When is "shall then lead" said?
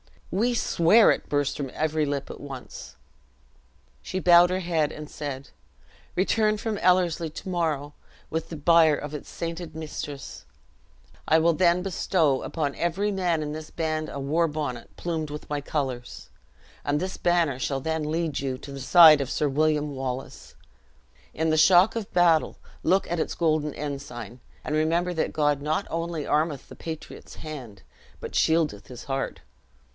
17.59-18.39